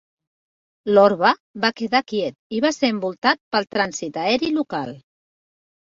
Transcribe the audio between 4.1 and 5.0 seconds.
aeri local.